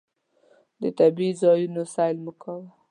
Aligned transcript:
د 0.81 0.83
طبعي 0.97 1.29
ځایونو 1.41 1.81
سیل 1.95 2.17
مو 2.23 2.31
کاوه. 2.41 2.67